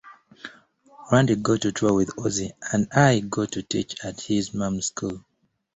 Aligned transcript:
Randy 1.11 1.35
got 1.35 1.61
to 1.61 1.71
tour 1.71 1.93
with 1.93 2.15
Ozzy...and 2.15 2.87
I 2.91 3.19
got 3.19 3.51
to 3.51 3.61
teach 3.61 4.03
at 4.03 4.19
his 4.21 4.51
mom's 4.51 4.87
school. 4.87 5.23